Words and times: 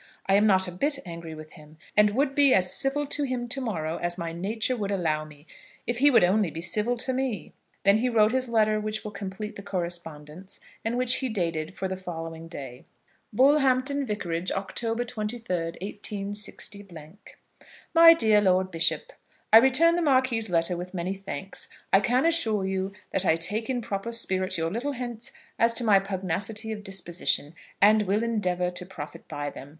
I 0.25 0.33
am 0.33 0.47
not 0.47 0.67
a 0.67 0.71
bit 0.71 0.97
angry 1.05 1.35
with 1.35 1.51
him, 1.51 1.77
and 1.95 2.09
would 2.15 2.33
be 2.33 2.55
as 2.55 2.73
civil 2.73 3.05
to 3.05 3.21
him 3.23 3.47
to 3.49 3.61
morrow 3.61 3.97
as 3.97 4.17
my 4.17 4.33
nature 4.33 4.75
would 4.75 4.89
allow 4.89 5.23
me, 5.25 5.45
if 5.85 5.99
he 5.99 6.09
would 6.09 6.23
only 6.23 6.49
be 6.49 6.59
civil 6.59 6.97
to 6.97 7.13
me." 7.13 7.53
Then 7.83 7.99
he 7.99 8.09
wrote 8.09 8.31
his 8.31 8.49
letter 8.49 8.79
which 8.79 9.03
will 9.03 9.11
complete 9.11 9.57
the 9.57 9.61
correspondence, 9.61 10.59
and 10.83 10.97
which 10.97 11.17
he 11.17 11.29
dated 11.29 11.77
for 11.77 11.87
the 11.87 11.95
following 11.95 12.47
day: 12.47 12.85
Bullhampton 13.31 14.07
Vicarage, 14.07 14.49
Oct. 14.51 15.05
23, 15.07 15.55
186. 15.55 16.71
MY 17.93 18.13
DEAR 18.15 18.41
LORD 18.41 18.71
BISHOP, 18.71 19.13
I 19.53 19.57
return 19.57 19.95
the 19.95 20.01
Marquis's 20.01 20.49
letter 20.49 20.75
with 20.75 20.95
many 20.95 21.13
thanks. 21.13 21.69
I 21.93 21.99
can 21.99 22.25
assure 22.25 22.65
you 22.65 22.91
that 23.11 23.23
I 23.23 23.35
take 23.35 23.69
in 23.69 23.83
proper 23.83 24.11
spirit 24.11 24.57
your 24.57 24.71
little 24.71 24.93
hints 24.93 25.31
as 25.59 25.75
to 25.75 25.83
my 25.83 25.99
pugnacity 25.99 26.71
of 26.71 26.83
disposition, 26.83 27.53
and 27.79 28.01
will 28.01 28.23
endeavour 28.23 28.71
to 28.71 28.85
profit 28.87 29.27
by 29.27 29.51
them. 29.51 29.69